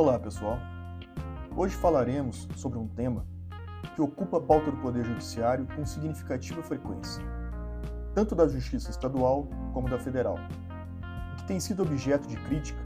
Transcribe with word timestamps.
Olá, 0.00 0.18
pessoal. 0.18 0.58
Hoje 1.54 1.76
falaremos 1.76 2.48
sobre 2.56 2.78
um 2.78 2.88
tema 2.88 3.26
que 3.94 4.00
ocupa 4.00 4.38
a 4.38 4.40
pauta 4.40 4.70
do 4.70 4.78
Poder 4.78 5.04
Judiciário 5.04 5.68
com 5.76 5.84
significativa 5.84 6.62
frequência, 6.62 7.22
tanto 8.14 8.34
da 8.34 8.48
Justiça 8.48 8.90
Estadual 8.90 9.46
como 9.74 9.90
da 9.90 9.98
Federal, 9.98 10.38
que 11.36 11.44
tem 11.44 11.60
sido 11.60 11.82
objeto 11.82 12.26
de 12.26 12.36
crítica 12.44 12.80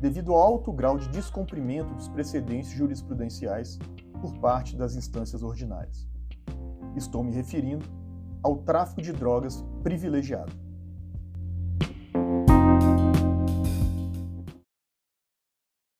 devido 0.00 0.32
ao 0.32 0.40
alto 0.40 0.72
grau 0.72 0.96
de 0.96 1.06
descumprimento 1.10 1.92
dos 1.92 2.08
precedentes 2.08 2.70
jurisprudenciais 2.70 3.78
por 4.18 4.32
parte 4.38 4.74
das 4.74 4.96
instâncias 4.96 5.42
ordinárias. 5.42 6.08
Estou 6.96 7.22
me 7.22 7.34
referindo 7.34 7.84
ao 8.42 8.56
tráfico 8.56 9.02
de 9.02 9.12
drogas 9.12 9.62
privilegiado. 9.82 10.63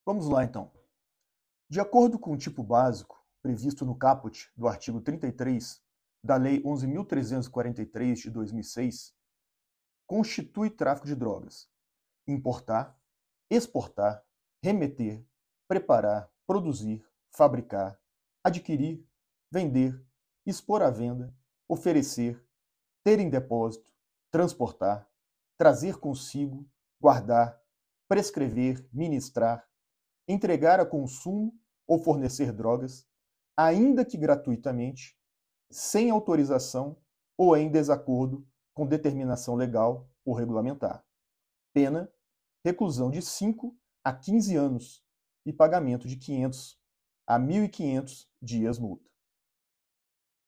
Vamos 0.06 0.28
lá 0.28 0.44
então. 0.44 0.70
De 1.68 1.80
acordo 1.80 2.18
com 2.18 2.32
o 2.32 2.36
tipo 2.36 2.62
básico 2.62 3.24
previsto 3.42 3.86
no 3.86 3.96
caput 3.96 4.50
do 4.54 4.68
artigo 4.68 5.00
33 5.00 5.82
da 6.22 6.36
Lei 6.36 6.62
11.343 6.62 8.14
de 8.14 8.30
2006, 8.30 9.14
constitui 10.06 10.70
tráfico 10.70 11.06
de 11.06 11.14
drogas 11.14 11.68
importar, 12.26 12.98
exportar, 13.50 14.24
remeter, 14.62 15.24
preparar, 15.68 16.30
produzir, 16.46 17.06
fabricar, 17.30 17.98
adquirir, 18.42 19.06
vender, 19.50 20.02
expor 20.46 20.82
à 20.82 20.90
venda, 20.90 21.34
oferecer, 21.68 22.42
ter 23.02 23.20
em 23.20 23.28
depósito, 23.28 23.90
transportar, 24.30 25.08
trazer 25.58 25.98
consigo, 25.98 26.66
guardar, 27.00 27.60
prescrever, 28.08 28.86
ministrar, 28.92 29.66
entregar 30.26 30.80
a 30.80 30.86
consumo 30.86 31.52
ou 31.86 31.98
fornecer 31.98 32.52
drogas, 32.52 33.06
ainda 33.56 34.04
que 34.04 34.16
gratuitamente, 34.16 35.16
sem 35.70 36.10
autorização 36.10 36.96
ou 37.36 37.56
em 37.56 37.70
desacordo 37.70 38.46
com 38.72 38.86
determinação 38.86 39.54
legal 39.54 40.08
ou 40.24 40.34
regulamentar. 40.34 41.04
Pena: 41.72 42.10
reclusão 42.64 43.10
de 43.10 43.20
5 43.20 43.76
a 44.02 44.12
15 44.12 44.56
anos 44.56 45.04
e 45.46 45.52
pagamento 45.52 46.08
de 46.08 46.16
500 46.16 46.78
a 47.26 47.38
1.500 47.38 48.26
dias 48.40 48.78
multa. 48.78 49.08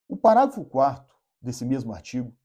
O 0.09 0.17
parágrafo 0.17 0.65
4 0.65 1.15
desse 1.41 1.65
mesmo 1.65 1.93
artigo 1.93 2.37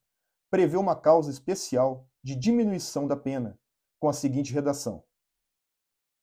prevê 0.49 0.77
uma 0.77 0.95
causa 0.95 1.31
especial 1.31 2.07
de 2.23 2.35
diminuição 2.35 3.07
da 3.07 3.15
pena, 3.15 3.59
com 3.99 4.07
a 4.07 4.13
seguinte 4.13 4.53
redação: 4.53 5.03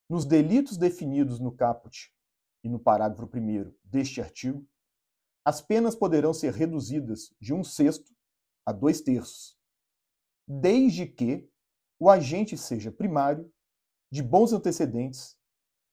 nos 0.09 0.25
delitos 0.25 0.75
definidos 0.75 1.39
no 1.39 1.51
caput 1.51 2.11
e 2.63 2.69
no 2.69 2.79
parágrafo 2.79 3.29
1 3.31 3.71
deste 3.83 4.19
artigo, 4.19 4.67
as 5.45 5.61
penas 5.61 5.95
poderão 5.95 6.33
ser 6.33 6.51
reduzidas 6.53 7.33
de 7.39 7.53
um 7.53 7.63
sexto 7.63 8.13
a 8.65 8.71
dois 8.71 9.01
terços, 9.01 9.57
desde 10.47 11.07
que 11.07 11.49
o 11.99 12.09
agente 12.09 12.57
seja 12.57 12.91
primário, 12.91 13.51
de 14.11 14.23
bons 14.23 14.51
antecedentes, 14.53 15.37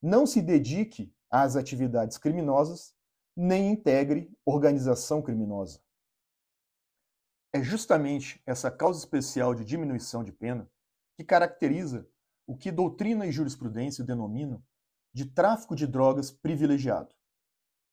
não 0.03 0.27
se 0.27 0.41
dedique 0.41 1.15
às 1.31 1.57
atividades 1.57 2.17
criminosas, 2.17 2.95
nem 3.37 3.71
integre 3.71 4.33
organização 4.45 5.21
criminosa. 5.21 5.83
É 7.55 7.63
justamente 7.63 8.43
essa 8.47 8.71
causa 8.71 8.99
especial 8.99 9.55
de 9.55 9.65
diminuição 9.65 10.25
de 10.25 10.33
pena 10.33 10.71
que 11.17 11.25
caracteriza 11.25 12.09
o 12.47 12.57
que 12.57 12.71
doutrina 12.71 13.27
e 13.27 13.33
jurisprudência 13.33 14.05
denominam 14.05 14.63
de 15.13 15.25
tráfico 15.25 15.75
de 15.75 15.87
drogas 15.87 16.31
privilegiado, 16.31 17.15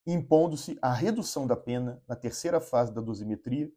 impondo-se 0.06 0.78
a 0.80 0.92
redução 0.92 1.46
da 1.46 1.56
pena 1.56 2.02
na 2.06 2.14
terceira 2.14 2.60
fase 2.60 2.92
da 2.92 3.00
dosimetria 3.00 3.72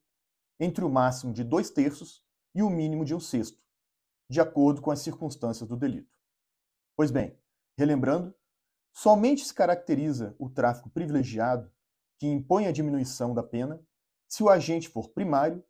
entre 0.60 0.84
o 0.84 0.90
máximo 0.90 1.34
de 1.34 1.44
dois 1.44 1.70
terços 1.70 2.24
e 2.54 2.62
o 2.62 2.70
mínimo 2.70 3.06
de 3.06 3.16
um 3.16 3.20
sexto, 3.20 3.62
de 4.30 4.42
acordo 4.42 4.82
com 4.82 4.92
as 4.92 5.00
circunstâncias 5.00 5.68
do 5.68 5.78
delito. 5.78 6.18
Pois 6.96 7.12
bem, 7.12 7.40
relembrando, 7.78 8.36
somente 8.94 9.46
se 9.46 9.54
caracteriza 9.54 10.36
o 10.38 10.50
tráfico 10.50 10.90
privilegiado, 10.90 11.72
que 12.20 12.28
impõe 12.28 12.66
a 12.66 12.72
diminuição 12.72 13.34
da 13.34 13.44
pena, 13.44 13.80
se 14.28 14.44
o 14.44 14.50
agente 14.50 14.90
for 14.90 15.10
primário, 15.10 15.64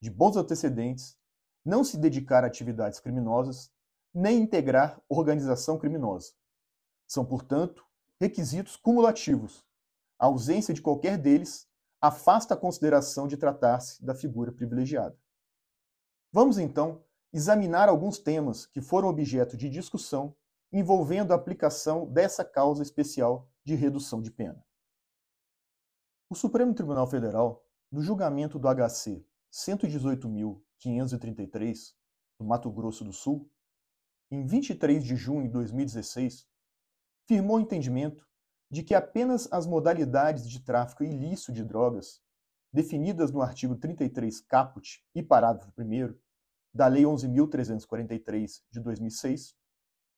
de 0.00 0.10
bons 0.10 0.36
antecedentes, 0.36 1.18
não 1.64 1.82
se 1.82 1.98
dedicar 1.98 2.44
a 2.44 2.46
atividades 2.46 3.00
criminosas 3.00 3.72
nem 4.14 4.42
integrar 4.42 5.00
organização 5.08 5.78
criminosa. 5.78 6.32
São, 7.06 7.24
portanto, 7.24 7.84
requisitos 8.20 8.76
cumulativos. 8.76 9.64
A 10.18 10.26
ausência 10.26 10.74
de 10.74 10.82
qualquer 10.82 11.16
deles 11.16 11.68
afasta 12.00 12.54
a 12.54 12.56
consideração 12.56 13.26
de 13.26 13.36
tratar-se 13.36 14.04
da 14.04 14.14
figura 14.14 14.52
privilegiada. 14.52 15.18
Vamos 16.32 16.58
então 16.58 17.02
examinar 17.32 17.88
alguns 17.88 18.18
temas 18.18 18.66
que 18.66 18.80
foram 18.80 19.08
objeto 19.08 19.56
de 19.56 19.68
discussão 19.68 20.34
envolvendo 20.72 21.32
a 21.32 21.36
aplicação 21.36 22.06
dessa 22.06 22.44
causa 22.44 22.82
especial 22.82 23.48
de 23.64 23.74
redução 23.74 24.20
de 24.20 24.30
pena. 24.30 24.62
O 26.28 26.34
Supremo 26.34 26.74
Tribunal 26.74 27.06
Federal, 27.06 27.64
no 27.90 28.02
julgamento 28.02 28.58
do 28.58 28.68
HC 28.68 29.24
118.533, 29.50 31.94
do 32.38 32.44
Mato 32.44 32.70
Grosso 32.70 33.02
do 33.02 33.14
Sul, 33.14 33.50
em 34.30 34.44
23 34.44 35.02
de 35.02 35.16
junho 35.16 35.42
de 35.42 35.48
2016, 35.48 36.46
firmou 37.26 37.56
o 37.56 37.60
entendimento 37.60 38.26
de 38.70 38.82
que 38.82 38.94
apenas 38.94 39.50
as 39.50 39.66
modalidades 39.66 40.48
de 40.48 40.60
tráfico 40.60 41.02
ilícito 41.02 41.52
de 41.52 41.64
drogas, 41.64 42.22
definidas 42.72 43.32
no 43.32 43.40
artigo 43.40 43.76
33 43.76 44.40
caput 44.42 45.02
e 45.14 45.22
parágrafo 45.22 45.72
1 45.78 46.14
da 46.74 46.86
Lei 46.86 47.04
11.343 47.04 48.62
de 48.70 48.80
2006, 48.80 49.56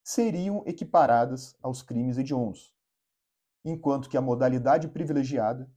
seriam 0.02 0.64
equiparadas 0.66 1.56
aos 1.62 1.82
crimes 1.82 2.18
hediondos, 2.18 2.74
enquanto 3.64 4.08
que 4.08 4.16
a 4.16 4.20
modalidade 4.20 4.88
privilegiada 4.88 5.70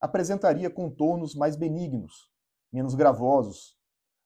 apresentaria 0.00 0.70
contornos 0.70 1.34
mais 1.34 1.56
benignos, 1.56 2.30
menos 2.72 2.94
gravosos, 2.94 3.78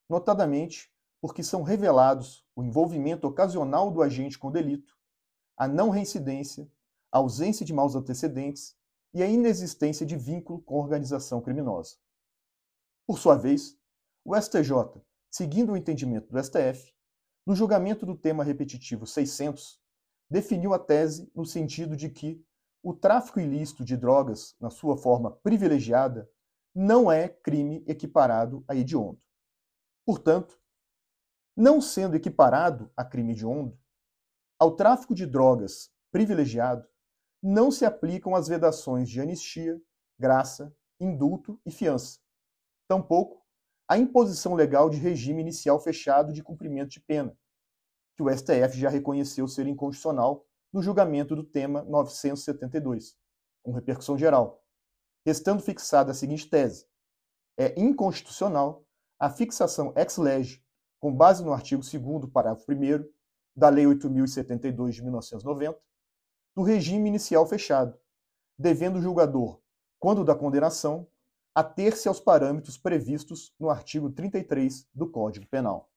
notadamente 0.08 0.93
porque 1.24 1.42
são 1.42 1.62
revelados 1.62 2.46
o 2.54 2.62
envolvimento 2.62 3.26
ocasional 3.26 3.90
do 3.90 4.02
agente 4.02 4.38
com 4.38 4.48
o 4.48 4.50
delito, 4.50 4.94
a 5.56 5.66
não 5.66 5.88
reincidência, 5.88 6.70
a 7.10 7.16
ausência 7.16 7.64
de 7.64 7.72
maus 7.72 7.96
antecedentes 7.96 8.76
e 9.14 9.22
a 9.22 9.26
inexistência 9.26 10.04
de 10.04 10.18
vínculo 10.18 10.60
com 10.60 10.74
organização 10.74 11.40
criminosa. 11.40 11.96
Por 13.06 13.18
sua 13.18 13.36
vez, 13.36 13.74
o 14.22 14.38
STJ, 14.38 15.00
seguindo 15.30 15.72
o 15.72 15.76
entendimento 15.78 16.30
do 16.30 16.44
STF, 16.44 16.94
no 17.46 17.56
julgamento 17.56 18.04
do 18.04 18.14
tema 18.14 18.44
repetitivo 18.44 19.06
600, 19.06 19.80
definiu 20.28 20.74
a 20.74 20.78
tese 20.78 21.32
no 21.34 21.46
sentido 21.46 21.96
de 21.96 22.10
que 22.10 22.44
o 22.82 22.92
tráfico 22.92 23.40
ilícito 23.40 23.82
de 23.82 23.96
drogas, 23.96 24.54
na 24.60 24.68
sua 24.68 24.98
forma 24.98 25.30
privilegiada, 25.30 26.30
não 26.74 27.10
é 27.10 27.30
crime 27.30 27.82
equiparado 27.88 28.62
a 28.68 28.76
hediondo. 28.76 29.22
Portanto, 30.04 30.62
não 31.56 31.80
sendo 31.80 32.16
equiparado 32.16 32.90
a 32.96 33.04
crime 33.04 33.32
hediondo, 33.32 33.78
ao 34.58 34.74
tráfico 34.74 35.14
de 35.14 35.26
drogas 35.26 35.92
privilegiado 36.10 36.86
não 37.42 37.70
se 37.70 37.84
aplicam 37.84 38.34
as 38.34 38.48
vedações 38.48 39.08
de 39.08 39.20
anistia, 39.20 39.80
graça, 40.18 40.74
indulto 40.98 41.60
e 41.66 41.70
fiança. 41.70 42.18
Tampouco 42.88 43.44
a 43.86 43.98
imposição 43.98 44.54
legal 44.54 44.88
de 44.88 44.96
regime 44.96 45.42
inicial 45.42 45.78
fechado 45.78 46.32
de 46.32 46.42
cumprimento 46.42 46.90
de 46.90 47.00
pena, 47.00 47.36
que 48.16 48.22
o 48.22 48.30
STF 48.30 48.78
já 48.78 48.88
reconheceu 48.88 49.46
ser 49.46 49.66
inconstitucional 49.66 50.46
no 50.72 50.82
julgamento 50.82 51.36
do 51.36 51.44
tema 51.44 51.82
972, 51.82 53.16
com 53.62 53.72
repercussão 53.72 54.16
geral, 54.16 54.64
restando 55.26 55.62
fixada 55.62 56.12
a 56.12 56.14
seguinte 56.14 56.48
tese: 56.48 56.88
é 57.58 57.78
inconstitucional 57.78 58.86
a 59.18 59.28
fixação 59.28 59.92
ex 59.96 60.16
lege 60.16 60.63
com 61.04 61.14
base 61.14 61.44
no 61.44 61.52
artigo 61.52 61.82
2 61.82 62.32
parágrafo 62.32 62.64
1 62.72 63.06
da 63.54 63.68
Lei 63.68 63.84
8.072 63.84 64.92
de 64.92 65.02
1990, 65.02 65.78
do 66.56 66.62
regime 66.62 67.10
inicial 67.10 67.46
fechado, 67.46 68.00
devendo 68.58 68.96
o 68.96 69.02
julgador, 69.02 69.60
quando 69.98 70.24
da 70.24 70.34
condenação, 70.34 71.06
ater-se 71.54 72.08
aos 72.08 72.20
parâmetros 72.20 72.78
previstos 72.78 73.54
no 73.60 73.68
artigo 73.68 74.10
33 74.10 74.88
do 74.94 75.06
Código 75.06 75.46
Penal. 75.46 75.92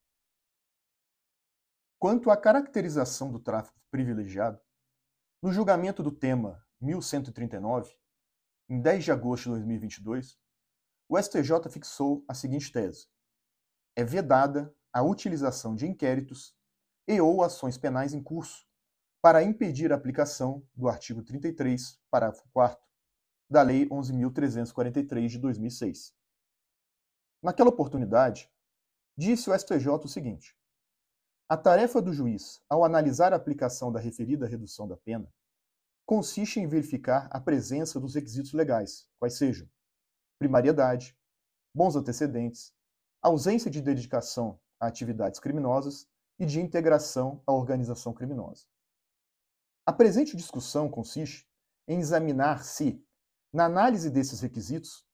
Quanto 1.97 2.29
à 2.29 2.35
caracterização 2.35 3.31
do 3.31 3.39
tráfico 3.39 3.79
privilegiado, 3.89 4.59
no 5.41 5.53
julgamento 5.53 6.03
do 6.03 6.11
tema 6.11 6.61
1139, 6.81 7.97
em 8.67 8.81
10 8.81 9.05
de 9.05 9.11
agosto 9.13 9.45
de 9.45 9.51
2022, 9.51 10.37
o 11.07 11.17
STJ 11.17 11.69
fixou 11.71 12.25
a 12.27 12.33
seguinte 12.33 12.69
tese: 12.73 13.07
é 13.95 14.03
vedada 14.03 14.75
a 14.97 15.03
utilização 15.03 15.75
de 15.75 15.85
inquéritos 15.85 16.57
e 17.07 17.21
ou 17.21 17.43
ações 17.43 17.77
penais 17.77 18.15
em 18.15 18.23
curso 18.23 18.65
para 19.21 19.43
impedir 19.43 19.93
a 19.93 19.95
aplicação 19.95 20.67
do 20.73 20.89
artigo 20.89 21.21
33, 21.21 22.01
parágrafo 22.09 22.43
4 22.51 22.83
da 23.47 23.61
Lei 23.61 23.87
11.343 23.89 25.27
de 25.27 25.37
2006. 25.37 26.15
Naquela 27.43 27.69
oportunidade, 27.69 28.51
disse 29.15 29.51
o 29.51 29.53
STJ 29.55 29.87
o 29.87 30.07
seguinte: 30.07 30.57
a 31.47 31.55
tarefa 31.55 32.01
do 32.01 32.11
juiz, 32.11 32.59
ao 32.67 32.83
analisar 32.83 33.33
a 33.33 33.35
aplicação 33.35 33.91
da 33.91 33.99
referida 33.99 34.47
redução 34.47 34.87
da 34.87 34.97
pena, 34.97 35.31
consiste 36.07 36.59
em 36.59 36.67
verificar 36.67 37.27
a 37.29 37.39
presença 37.39 37.99
dos 37.99 38.15
requisitos 38.15 38.51
legais, 38.51 39.07
quais 39.19 39.37
sejam 39.37 39.69
primariedade, 40.39 41.15
bons 41.71 41.95
antecedentes, 41.95 42.73
ausência 43.21 43.69
de 43.69 43.79
dedicação 43.79 44.59
a 44.79 44.87
atividades 44.87 45.39
criminosas 45.39 46.07
e 46.39 46.45
de 46.45 46.59
integração 46.59 47.41
à 47.45 47.51
organização 47.51 48.13
criminosa. 48.13 48.65
A 49.85 49.93
presente 49.93 50.35
discussão 50.35 50.89
consiste 50.89 51.47
em 51.87 51.99
examinar 51.99 52.63
se, 52.63 53.03
na 53.53 53.65
análise 53.65 54.09
desses 54.09 54.41
requisitos, 54.41 55.05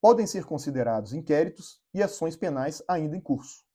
podem 0.00 0.26
ser 0.26 0.44
considerados 0.44 1.12
inquéritos 1.12 1.80
e 1.94 2.02
ações 2.02 2.36
penais 2.36 2.82
ainda 2.88 3.16
em 3.16 3.20
curso 3.20 3.66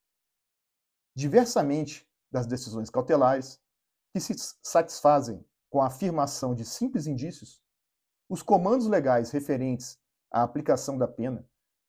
diversamente 1.15 2.07
das 2.31 2.45
decisões 2.45 2.89
cautelares, 2.89 3.59
que 4.13 4.19
se 4.19 4.33
satisfazem 4.63 5.45
com 5.69 5.81
a 5.81 5.87
afirmação 5.87 6.53
de 6.53 6.65
simples 6.65 7.07
indícios, 7.07 7.61
os 8.29 8.41
comandos 8.41 8.87
legais 8.87 9.31
referentes 9.31 9.99
à 10.31 10.43
aplicação 10.43 10.97
da 10.97 11.07
pena 11.07 11.47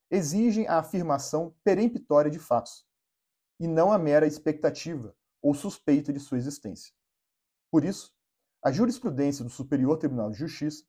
exigem 0.09 0.67
a 0.67 0.77
afirmação 0.79 1.55
peremptória 1.63 2.29
de 2.29 2.39
fatos, 2.39 2.85
e 3.59 3.67
não 3.67 3.91
a 3.91 3.97
mera 3.97 4.27
expectativa 4.27 5.15
ou 5.41 5.53
suspeita 5.53 6.11
de 6.11 6.19
sua 6.19 6.37
existência. 6.37 6.93
Por 7.71 7.83
isso, 7.83 8.13
a 8.63 8.71
jurisprudência 8.71 9.43
do 9.43 9.49
Superior 9.49 9.97
Tribunal 9.97 10.31
de 10.31 10.37
Justiça 10.37 10.85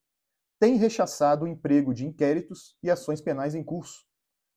tem 0.60 0.76
rechaçado 0.76 1.44
o 1.44 1.48
emprego 1.48 1.92
de 1.92 2.06
inquéritos 2.06 2.76
e 2.82 2.90
ações 2.90 3.20
penais 3.20 3.54
em 3.54 3.64
curso 3.64 4.06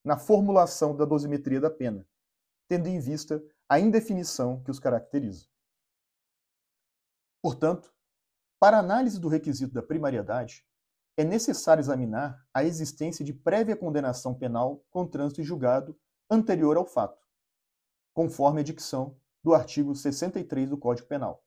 na 0.04 0.18
formulação 0.18 0.96
da 0.96 1.04
dosimetria 1.04 1.60
da 1.60 1.70
pena, 1.70 2.08
tendo 2.70 2.88
em 2.88 3.00
vista 3.00 3.44
a 3.68 3.80
indefinição 3.80 4.64
que 4.64 4.72
os 4.72 4.80
caracteriza. 4.80 5.48
Portanto, 7.42 7.94
para 8.60 8.80
análise 8.80 9.20
do 9.20 9.28
requisito 9.28 9.74
da 9.74 9.84
primariedade, 9.84 10.66
é 11.18 11.24
necessário 11.24 11.82
examinar 11.82 12.48
a 12.54 12.64
existência 12.64 13.26
de 13.26 13.34
prévia 13.34 13.76
condenação 13.76 14.34
penal 14.34 14.86
com 14.90 15.06
trânsito 15.06 15.42
em 15.42 15.44
julgado 15.44 16.00
anterior 16.30 16.78
ao 16.78 16.86
fato, 16.86 17.27
conforme 18.18 18.62
a 18.62 18.64
dicção 18.64 19.16
do 19.44 19.54
artigo 19.54 19.94
63 19.94 20.72
do 20.72 20.76
Código 20.76 21.08
Penal. 21.08 21.46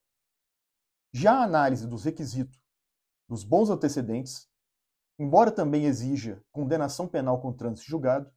Já 1.13 1.33
a 1.33 1.43
análise 1.43 1.85
dos 1.85 2.05
requisitos 2.05 2.63
dos 3.29 3.43
bons 3.43 3.71
antecedentes, 3.71 4.49
embora 5.19 5.51
também 5.51 5.87
exija 5.87 6.41
condenação 6.53 7.09
penal 7.09 7.43
com 7.43 7.53
trânsito 7.53 7.89
julgado, 7.89 8.33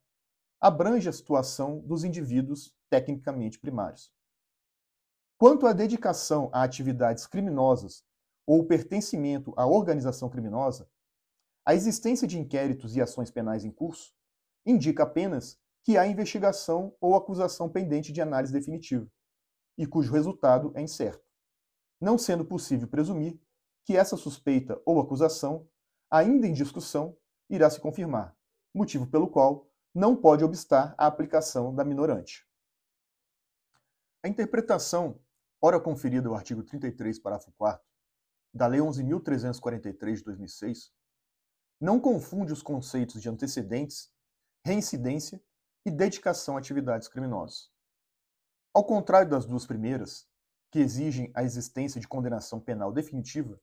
abrange 0.60 1.08
a 1.08 1.14
situação 1.14 1.80
dos 1.82 2.04
indivíduos 2.04 2.76
tecnicamente 2.90 3.60
primários. 3.60 4.12
Quanto 5.38 5.68
à 5.68 5.72
dedicação 5.72 6.50
a 6.52 6.64
atividades 6.64 7.28
criminosas 7.28 8.04
ou 8.48 8.66
pertencimento 8.66 9.54
à 9.56 9.68
organização 9.68 10.28
criminosa, 10.28 10.90
a 11.64 11.76
existência 11.76 12.28
de 12.28 12.40
inquéritos 12.40 12.96
e 12.96 13.02
ações 13.02 13.30
penais 13.30 13.64
em 13.64 13.70
curso 13.70 14.12
indica 14.66 15.04
apenas 15.04 15.62
que 15.84 15.98
há 15.98 16.08
investigação 16.08 16.96
ou 17.00 17.16
acusação 17.16 17.70
pendente 17.70 18.14
de 18.14 18.22
análise 18.22 18.54
definitiva, 18.54 19.08
e 19.78 19.86
cujo 19.86 20.14
resultado 20.14 20.72
é 20.76 20.82
incerto, 20.82 21.24
não 22.00 22.18
sendo 22.18 22.46
possível 22.46 22.88
presumir 22.88 23.40
que 23.86 23.98
essa 23.98 24.16
suspeita 24.16 24.82
ou 24.86 25.00
acusação, 25.00 25.68
ainda 26.10 26.48
em 26.48 26.54
discussão, 26.54 27.18
irá 27.50 27.70
se 27.70 27.80
confirmar, 27.80 28.36
motivo 28.74 29.08
pelo 29.08 29.30
qual 29.30 29.70
não 29.94 30.16
pode 30.16 30.44
obstar 30.44 30.96
a 30.98 31.06
aplicação 31.06 31.76
da 31.76 31.84
minorante. 31.84 32.48
A 34.24 34.30
interpretação, 34.30 35.20
ora 35.62 35.80
conferida 35.80 36.30
ao 36.30 36.36
artigo 36.36 36.64
33, 36.64 37.20
parágrafo 37.20 37.52
4 37.58 37.86
da 38.54 38.68
Lei 38.68 38.80
11.343 38.80 40.16
de 40.16 40.24
2006, 40.24 40.94
não 41.82 42.00
confunde 42.00 42.54
os 42.54 42.62
conceitos 42.62 43.22
de 43.22 43.28
antecedentes, 43.28 44.14
reincidência 44.64 45.44
e 45.86 45.92
dedicação 45.92 46.56
a 46.56 46.60
atividades 46.60 47.08
criminosas. 47.08 47.72
Ao 48.74 48.84
contrário 48.84 49.30
das 49.30 49.46
duas 49.46 49.66
primeiras, 49.66 50.28
que 50.72 50.80
exigem 50.80 51.32
a 51.36 51.44
existência 51.44 52.02
de 52.02 52.08
condenação 52.08 52.60
penal 52.60 52.92
definitiva, 52.92 53.62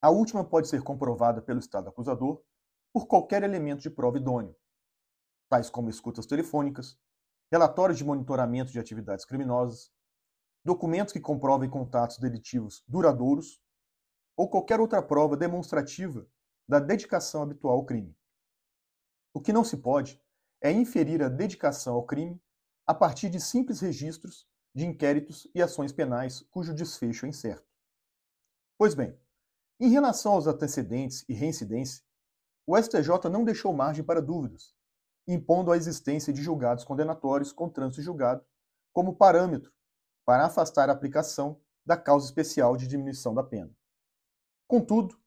a 0.00 0.10
última 0.10 0.44
pode 0.44 0.68
ser 0.68 0.82
comprovada 0.82 1.40
pelo 1.40 1.60
Estado 1.60 1.88
acusador 1.88 2.42
por 2.92 3.06
qualquer 3.06 3.42
elemento 3.42 3.80
de 3.80 3.90
prova 3.90 4.18
idôneo, 4.18 4.54
tais 5.48 5.70
como 5.70 5.88
escutas 5.88 6.26
telefônicas, 6.26 6.98
relatórios 7.50 7.98
de 7.98 8.04
monitoramento 8.04 8.72
de 8.72 8.78
atividades 8.78 9.24
criminosas, 9.24 9.92
documentos 10.64 11.12
que 11.12 11.20
comprovem 11.20 11.68
contatos 11.70 12.18
delitivos 12.18 12.84
duradouros 12.86 13.62
ou 14.36 14.48
qualquer 14.48 14.80
outra 14.80 15.02
prova 15.02 15.36
demonstrativa 15.36 16.26
da 16.68 16.78
dedicação 16.78 17.42
habitual 17.42 17.74
ao 17.74 17.84
crime. 17.84 18.16
O 19.34 19.40
que 19.40 19.52
não 19.52 19.64
se 19.64 19.76
pode 19.76 20.21
é 20.62 20.70
inferir 20.70 21.22
a 21.22 21.28
dedicação 21.28 21.94
ao 21.94 22.06
crime 22.06 22.40
a 22.86 22.94
partir 22.94 23.28
de 23.28 23.40
simples 23.40 23.80
registros 23.80 24.46
de 24.74 24.86
inquéritos 24.86 25.46
e 25.54 25.60
ações 25.60 25.92
penais 25.92 26.42
cujo 26.50 26.72
desfecho 26.72 27.26
é 27.26 27.28
incerto. 27.28 27.66
Pois 28.78 28.94
bem, 28.94 29.18
em 29.78 29.90
relação 29.90 30.32
aos 30.32 30.46
antecedentes 30.46 31.24
e 31.28 31.34
reincidência, 31.34 32.02
o 32.66 32.80
STJ 32.80 33.28
não 33.30 33.44
deixou 33.44 33.72
margem 33.72 34.04
para 34.04 34.22
dúvidas 34.22 34.74
impondo 35.26 35.70
a 35.70 35.76
existência 35.76 36.32
de 36.32 36.42
julgados 36.42 36.84
condenatórios 36.84 37.52
com 37.52 37.68
trânsito 37.68 38.02
julgado 38.02 38.44
como 38.92 39.16
parâmetro 39.16 39.72
para 40.24 40.46
afastar 40.46 40.88
a 40.88 40.92
aplicação 40.92 41.60
da 41.84 41.96
causa 41.96 42.26
especial 42.26 42.76
de 42.76 42.86
diminuição 42.86 43.34
da 43.34 43.42
pena. 43.42 43.70
Contudo, 44.68 45.20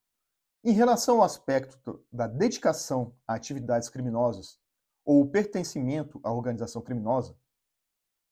em 0.64 0.72
relação 0.72 1.18
ao 1.18 1.24
aspecto 1.24 2.04
da 2.12 2.28
dedicação 2.28 3.16
a 3.28 3.36
atividades 3.36 3.90
criminosas 3.90 4.60
ou 5.06 5.30
pertencimento 5.30 6.20
à 6.24 6.32
organização 6.32 6.82
criminosa, 6.82 7.38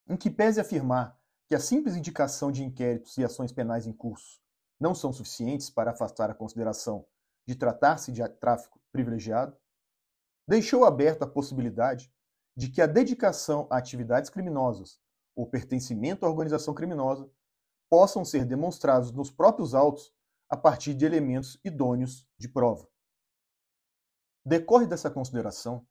em 0.08 0.18
que 0.18 0.30
pese 0.30 0.60
afirmar 0.60 1.18
que 1.48 1.56
a 1.56 1.60
simples 1.60 1.96
indicação 1.96 2.52
de 2.52 2.64
inquéritos 2.64 3.18
e 3.18 3.24
ações 3.24 3.52
penais 3.52 3.86
em 3.86 3.94
curso 3.94 4.42
não 4.80 4.96
são 4.96 5.14
suficientes 5.14 5.70
para 5.70 5.92
afastar 5.92 6.30
a 6.30 6.34
consideração 6.34 7.06
de 7.46 7.56
tratar-se 7.56 8.12
de 8.12 8.28
tráfico 8.28 8.82
privilegiado, 8.92 9.56
deixou 10.48 10.84
aberta 10.84 11.26
a 11.26 11.30
possibilidade 11.30 12.12
de 12.56 12.70
que 12.70 12.82
a 12.82 12.88
dedicação 12.88 13.68
a 13.70 13.78
atividades 13.78 14.30
criminosas 14.30 15.00
ou 15.36 15.48
pertencimento 15.48 16.26
à 16.26 16.30
organização 16.30 16.74
criminosa 16.74 17.30
possam 17.90 18.26
ser 18.26 18.46
demonstrados 18.46 19.12
nos 19.12 19.32
próprios 19.32 19.74
autos 19.74 20.14
a 20.50 20.58
partir 20.58 20.94
de 20.94 21.06
elementos 21.06 21.60
idôneos 21.64 22.28
de 22.38 22.48
prova. 22.48 22.88
Decorre 24.46 24.86
dessa 24.86 25.10
consideração 25.10 25.86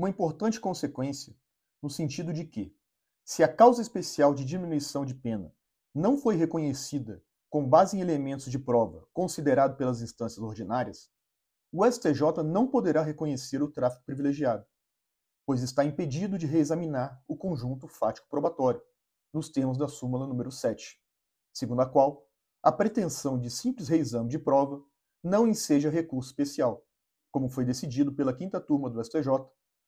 uma 0.00 0.08
importante 0.08 0.58
consequência 0.58 1.36
no 1.82 1.90
sentido 1.90 2.32
de 2.32 2.46
que, 2.46 2.74
se 3.22 3.42
a 3.44 3.54
causa 3.54 3.82
especial 3.82 4.32
de 4.32 4.46
diminuição 4.46 5.04
de 5.04 5.14
pena 5.14 5.54
não 5.94 6.16
foi 6.16 6.36
reconhecida 6.36 7.22
com 7.50 7.68
base 7.68 7.98
em 7.98 8.00
elementos 8.00 8.50
de 8.50 8.58
prova 8.58 9.06
considerado 9.12 9.76
pelas 9.76 10.00
instâncias 10.00 10.42
ordinárias, 10.42 11.10
o 11.70 11.84
STJ 11.84 12.42
não 12.42 12.66
poderá 12.66 13.02
reconhecer 13.02 13.62
o 13.62 13.70
tráfico 13.70 14.02
privilegiado, 14.06 14.64
pois 15.44 15.60
está 15.60 15.84
impedido 15.84 16.38
de 16.38 16.46
reexaminar 16.46 17.22
o 17.28 17.36
conjunto 17.36 17.86
fático 17.86 18.26
probatório, 18.30 18.80
nos 19.34 19.50
termos 19.50 19.76
da 19.76 19.86
súmula 19.86 20.26
número 20.26 20.50
7, 20.50 20.98
segundo 21.52 21.82
a 21.82 21.86
qual 21.86 22.26
a 22.62 22.72
pretensão 22.72 23.38
de 23.38 23.50
simples 23.50 23.88
reexame 23.88 24.30
de 24.30 24.38
prova 24.38 24.82
não 25.22 25.46
enseja 25.46 25.90
recurso 25.90 26.30
especial, 26.30 26.86
como 27.30 27.50
foi 27.50 27.66
decidido 27.66 28.14
pela 28.14 28.34
quinta 28.34 28.58
turma 28.58 28.88
do 28.88 29.04
STJ 29.04 29.28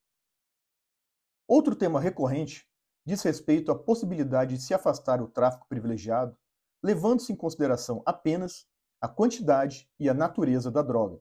Outro 1.46 1.76
tema 1.76 2.00
recorrente 2.00 2.68
diz 3.06 3.22
respeito 3.22 3.70
à 3.70 3.78
possibilidade 3.78 4.56
de 4.56 4.62
se 4.62 4.74
afastar 4.74 5.20
o 5.20 5.28
tráfico 5.28 5.68
privilegiado, 5.68 6.36
levando-se 6.82 7.32
em 7.32 7.36
consideração 7.36 8.02
apenas 8.04 8.66
a 9.00 9.08
quantidade 9.08 9.90
e 9.98 10.08
a 10.08 10.14
natureza 10.14 10.70
da 10.70 10.82
droga. 10.82 11.20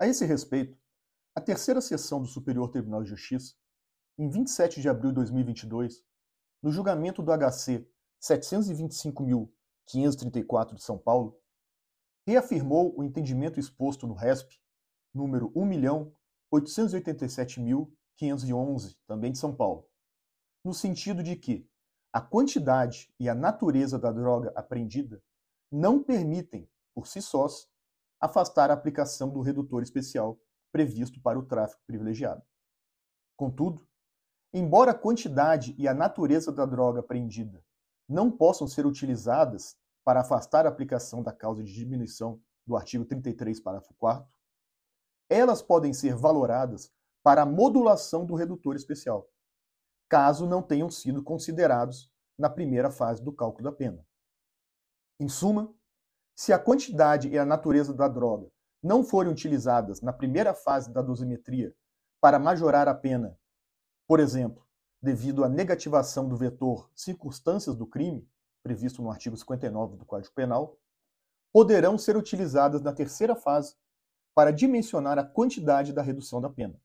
A 0.00 0.06
esse 0.06 0.24
respeito, 0.24 0.78
a 1.34 1.40
terceira 1.40 1.80
sessão 1.80 2.20
do 2.20 2.28
Superior 2.28 2.70
Tribunal 2.70 3.02
de 3.02 3.10
Justiça, 3.10 3.54
em 4.16 4.28
27 4.28 4.80
de 4.80 4.88
abril 4.88 5.10
de 5.10 5.16
2022, 5.16 6.04
no 6.62 6.70
julgamento 6.70 7.22
do 7.22 7.32
HC 7.32 7.86
725.534 8.24 10.74
de 10.74 10.82
São 10.82 10.96
Paulo, 10.96 11.38
reafirmou 12.26 12.98
o 12.98 13.04
entendimento 13.04 13.60
exposto 13.60 14.06
no 14.06 14.14
RESP, 14.14 14.58
número 15.12 15.52
1 15.54 16.10
887.511, 16.52 18.96
também 19.06 19.30
de 19.32 19.38
São 19.38 19.54
Paulo, 19.54 19.86
no 20.64 20.72
sentido 20.72 21.22
de 21.22 21.36
que 21.36 21.68
a 22.12 22.20
quantidade 22.20 23.12
e 23.20 23.28
a 23.28 23.34
natureza 23.34 23.98
da 23.98 24.10
droga 24.10 24.50
apreendida 24.54 25.22
não 25.70 26.02
permitem, 26.02 26.66
por 26.94 27.06
si 27.06 27.20
sós, 27.20 27.68
afastar 28.20 28.70
a 28.70 28.74
aplicação 28.74 29.28
do 29.28 29.42
redutor 29.42 29.82
especial 29.82 30.40
previsto 30.72 31.20
para 31.20 31.38
o 31.38 31.44
tráfico 31.44 31.82
privilegiado. 31.86 32.42
Contudo, 33.36 33.86
embora 34.52 34.92
a 34.92 34.98
quantidade 34.98 35.74
e 35.76 35.86
a 35.86 35.92
natureza 35.92 36.50
da 36.52 36.64
droga 36.64 37.00
apreendida 37.00 37.62
não 38.08 38.30
possam 38.30 38.66
ser 38.66 38.86
utilizadas 38.86 39.76
para 40.04 40.20
afastar 40.20 40.66
a 40.66 40.68
aplicação 40.68 41.22
da 41.22 41.32
causa 41.32 41.62
de 41.62 41.72
diminuição 41.72 42.40
do 42.66 42.76
artigo 42.76 43.04
33, 43.04 43.60
parágrafo 43.60 43.94
4 43.98 44.34
elas 45.28 45.62
podem 45.62 45.92
ser 45.92 46.14
valoradas 46.14 46.92
para 47.22 47.42
a 47.42 47.46
modulação 47.46 48.24
do 48.26 48.34
redutor 48.34 48.76
especial, 48.76 49.28
caso 50.08 50.46
não 50.46 50.62
tenham 50.62 50.90
sido 50.90 51.22
considerados 51.22 52.12
na 52.38 52.50
primeira 52.50 52.90
fase 52.90 53.22
do 53.22 53.32
cálculo 53.32 53.64
da 53.64 53.76
pena. 53.76 54.04
Em 55.18 55.28
suma, 55.28 55.72
se 56.36 56.52
a 56.52 56.58
quantidade 56.58 57.28
e 57.28 57.38
a 57.38 57.44
natureza 57.44 57.94
da 57.94 58.08
droga 58.08 58.50
não 58.82 59.02
forem 59.02 59.32
utilizadas 59.32 60.00
na 60.00 60.12
primeira 60.12 60.52
fase 60.52 60.92
da 60.92 61.00
dosimetria 61.00 61.74
para 62.20 62.38
majorar 62.38 62.88
a 62.88 62.94
pena, 62.94 63.38
por 64.06 64.20
exemplo, 64.20 64.63
devido 65.04 65.44
à 65.44 65.48
negativação 65.50 66.26
do 66.26 66.34
vetor 66.34 66.90
circunstâncias 66.94 67.76
do 67.76 67.86
crime, 67.86 68.26
previsto 68.62 69.02
no 69.02 69.10
artigo 69.10 69.36
59 69.36 69.98
do 69.98 70.06
Código 70.06 70.34
Penal, 70.34 70.80
poderão 71.52 71.98
ser 71.98 72.16
utilizadas 72.16 72.80
na 72.80 72.90
terceira 72.90 73.36
fase 73.36 73.76
para 74.34 74.50
dimensionar 74.50 75.18
a 75.18 75.24
quantidade 75.24 75.92
da 75.92 76.00
redução 76.00 76.40
da 76.40 76.48
pena. 76.48 76.80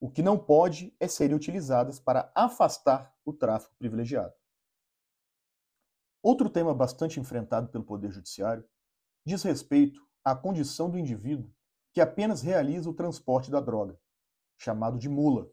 O 0.00 0.10
que 0.10 0.22
não 0.22 0.36
pode 0.36 0.92
é 0.98 1.06
serem 1.06 1.36
utilizadas 1.36 2.00
para 2.00 2.32
afastar 2.34 3.14
o 3.24 3.32
tráfico 3.32 3.76
privilegiado. 3.78 4.34
Outro 6.20 6.50
tema 6.50 6.74
bastante 6.74 7.20
enfrentado 7.20 7.68
pelo 7.68 7.84
Poder 7.84 8.10
Judiciário 8.10 8.68
diz 9.24 9.44
respeito 9.44 10.04
à 10.24 10.34
condição 10.34 10.90
do 10.90 10.98
indivíduo 10.98 11.48
que 11.92 12.00
apenas 12.00 12.42
realiza 12.42 12.90
o 12.90 12.94
transporte 12.94 13.52
da 13.52 13.60
droga, 13.60 13.96
chamado 14.58 14.98
de 14.98 15.08
mula. 15.08 15.48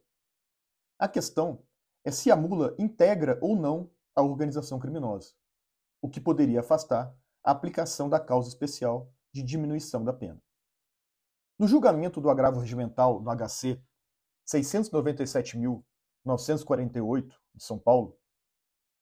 A 1.00 1.08
questão 1.08 1.67
é 2.08 2.12
se 2.12 2.32
a 2.32 2.36
mula 2.38 2.74
integra 2.80 3.38
ou 3.42 3.54
não 3.54 3.92
a 4.16 4.22
organização 4.22 4.80
criminosa, 4.80 5.34
o 6.02 6.10
que 6.10 6.22
poderia 6.22 6.62
afastar 6.62 7.14
a 7.44 7.52
aplicação 7.52 8.08
da 8.08 8.18
causa 8.18 8.48
especial 8.48 9.12
de 9.34 9.44
diminuição 9.44 10.06
da 10.06 10.14
pena. 10.14 10.42
No 11.60 11.68
julgamento 11.68 12.22
do 12.22 12.30
agravo 12.30 12.62
regimental 12.62 13.20
no 13.20 13.30
HC 13.30 13.84
697.948 14.50 17.34
de 17.54 17.62
São 17.62 17.78
Paulo, 17.78 18.18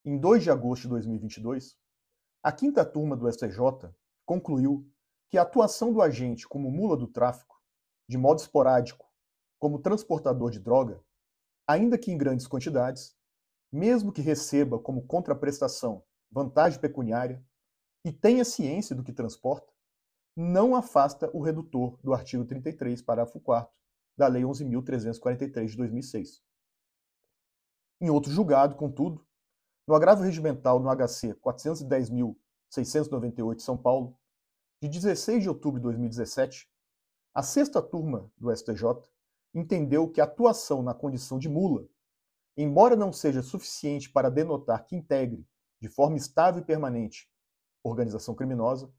em 0.03 0.17
2 0.17 0.41
de 0.41 0.49
agosto 0.49 0.81
de 0.81 0.89
2022, 0.89 1.77
a 2.41 2.51
quinta 2.51 2.83
turma 2.83 3.15
do 3.15 3.31
STJ 3.31 3.93
concluiu 4.25 4.91
que 5.29 5.37
a 5.37 5.43
atuação 5.43 5.93
do 5.93 6.01
agente 6.01 6.47
como 6.47 6.71
mula 6.71 6.97
do 6.97 7.05
tráfico, 7.05 7.61
de 8.09 8.17
modo 8.17 8.39
esporádico, 8.39 9.05
como 9.59 9.77
transportador 9.77 10.49
de 10.49 10.59
droga, 10.59 11.05
ainda 11.67 11.97
que 11.97 12.11
em 12.11 12.17
grandes 12.17 12.47
quantidades, 12.47 13.15
mesmo 13.71 14.11
que 14.11 14.21
receba 14.21 14.79
como 14.79 15.05
contraprestação 15.05 16.03
vantagem 16.31 16.79
pecuniária 16.79 17.43
e 18.03 18.11
tenha 18.11 18.45
ciência 18.45 18.95
do 18.95 19.03
que 19.03 19.13
transporta, 19.13 19.73
não 20.35 20.75
afasta 20.75 21.29
o 21.33 21.41
redutor 21.41 21.97
do 22.03 22.13
artigo 22.13 22.45
33, 22.45 23.01
parágrafo 23.01 23.39
4 23.39 23.73
da 24.17 24.27
Lei 24.27 24.43
11.343 24.43 25.67
de 25.67 25.77
2006. 25.77 26.43
Em 28.01 28.09
outro 28.09 28.29
julgado, 28.31 28.75
contudo, 28.75 29.25
no 29.87 29.95
agravo 29.95 30.23
regimental 30.23 30.79
no 30.79 30.89
HC 30.89 31.35
410.698 31.35 33.59
São 33.59 33.77
Paulo, 33.77 34.17
de 34.81 34.89
16 34.89 35.43
de 35.43 35.49
outubro 35.49 35.79
de 35.79 35.83
2017, 35.83 36.67
a 37.33 37.41
sexta 37.41 37.81
turma 37.81 38.29
do 38.37 38.53
STJ 38.55 38.83
entendeu 39.55 40.09
que 40.09 40.19
a 40.19 40.25
atuação 40.25 40.83
na 40.83 40.93
condição 40.93 41.39
de 41.39 41.47
mula, 41.47 41.87
embora 42.57 42.95
não 42.95 43.13
seja 43.13 43.41
suficiente 43.41 44.11
para 44.11 44.29
denotar 44.29 44.85
que 44.85 44.95
integre, 44.95 45.47
de 45.81 45.87
forma 45.87 46.17
estável 46.17 46.61
e 46.61 46.65
permanente, 46.65 47.29
organização 47.81 48.35
criminosa, 48.35 48.91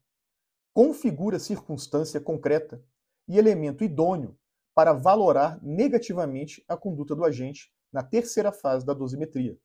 configura 0.73 1.39
circunstância 1.39 2.19
concreta 2.19 2.83
e 3.27 3.37
elemento 3.37 3.83
idôneo 3.83 4.37
para 4.73 4.93
valorar 4.93 5.59
negativamente 5.63 6.63
a 6.67 6.75
conduta 6.75 7.15
do 7.15 7.23
agente 7.23 7.71
na 7.91 8.03
terceira 8.03 8.51
fase 8.51 8.85
da 8.85 8.93
dosimetria, 8.93 9.57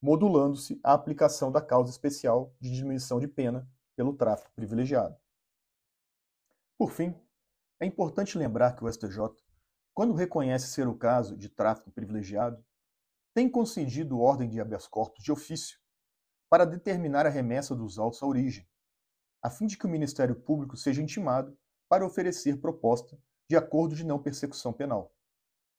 modulando-se 0.00 0.80
a 0.82 0.92
aplicação 0.92 1.50
da 1.50 1.60
causa 1.60 1.90
especial 1.90 2.54
de 2.60 2.70
diminuição 2.70 3.18
de 3.18 3.28
pena 3.28 3.68
pelo 3.96 4.14
tráfico 4.14 4.52
privilegiado. 4.54 5.16
Por 6.78 6.90
fim, 6.90 7.14
é 7.78 7.86
importante 7.86 8.38
lembrar 8.38 8.76
que 8.76 8.84
o 8.84 8.92
STJ, 8.92 9.18
quando 9.94 10.14
reconhece 10.14 10.68
ser 10.68 10.88
o 10.88 10.96
caso 10.96 11.36
de 11.36 11.48
tráfico 11.48 11.90
privilegiado, 11.90 12.64
tem 13.34 13.48
concedido 13.48 14.20
ordem 14.20 14.48
de 14.48 14.60
habeas 14.60 14.86
corpus 14.86 15.22
de 15.22 15.30
ofício 15.30 15.78
para 16.48 16.64
determinar 16.64 17.26
a 17.26 17.30
remessa 17.30 17.74
dos 17.74 17.98
autos 17.98 18.22
à 18.22 18.26
origem, 18.26 18.68
a 19.42 19.48
fim 19.48 19.66
de 19.66 19.76
que 19.78 19.86
o 19.86 19.90
Ministério 19.90 20.34
Público 20.34 20.76
seja 20.76 21.02
intimado 21.02 21.56
para 21.88 22.04
oferecer 22.04 22.60
proposta 22.60 23.18
de 23.48 23.56
acordo 23.56 23.94
de 23.94 24.04
não 24.04 24.22
persecução 24.22 24.72
penal, 24.72 25.14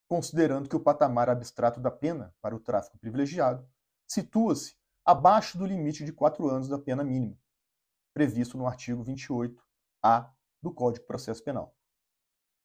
considerando 0.10 0.68
que 0.68 0.76
o 0.76 0.80
patamar 0.80 1.30
abstrato 1.30 1.80
da 1.80 1.92
pena 1.92 2.36
para 2.42 2.56
o 2.56 2.60
tráfico 2.60 2.98
privilegiado 2.98 3.66
situa-se 4.08 4.76
abaixo 5.06 5.58
do 5.58 5.66
limite 5.66 6.04
de 6.04 6.12
quatro 6.12 6.50
anos 6.50 6.68
da 6.68 6.78
pena 6.78 7.04
mínima, 7.04 7.38
previsto 8.14 8.58
no 8.58 8.68
artigo 8.68 9.04
28-A 9.04 10.34
do 10.62 10.74
Código 10.74 11.04
de 11.04 11.08
Processo 11.08 11.44
Penal. 11.44 11.76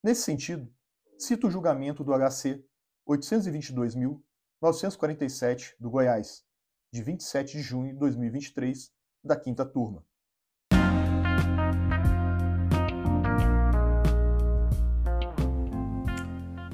Nesse 0.02 0.22
sentido, 0.22 0.72
cito 1.18 1.46
o 1.46 1.50
julgamento 1.50 2.04
do 2.04 2.12
HC 2.12 2.62
822.947 3.08 5.74
do 5.78 5.88
Goiás, 5.90 6.44
de 6.92 7.02
27 7.02 7.56
de 7.56 7.62
junho 7.62 7.92
de 7.92 7.98
2023, 7.98 8.92
da 9.24 9.34
quinta 9.36 9.64
turma. 9.64 10.04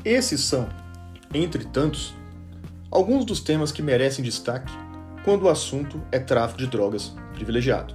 Esses 0.04 0.40
são, 0.40 0.68
entre 1.32 1.64
tantos, 1.64 2.12
alguns 2.90 3.24
dos 3.24 3.40
temas 3.40 3.70
que 3.70 3.80
merecem 3.82 4.24
destaque 4.24 4.72
quando 5.24 5.44
o 5.44 5.48
assunto 5.48 6.04
é 6.10 6.18
tráfico 6.18 6.58
de 6.58 6.66
drogas 6.66 7.14
privilegiado. 7.34 7.94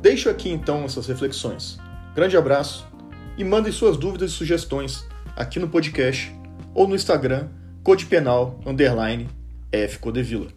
Deixo 0.00 0.30
aqui 0.30 0.48
então 0.48 0.84
essas 0.84 1.06
reflexões. 1.06 1.78
Grande 2.14 2.34
abraço 2.36 2.86
e 3.36 3.44
mandem 3.44 3.72
suas 3.72 3.96
dúvidas 3.96 4.30
e 4.30 4.34
sugestões 4.34 5.06
aqui 5.36 5.58
no 5.58 5.68
podcast 5.68 6.32
ou 6.74 6.86
no 6.86 6.94
Instagram 6.94 7.48
codepenal 7.82 8.60
underline 8.66 9.28
F 9.72 9.98
Codevila. 9.98 10.48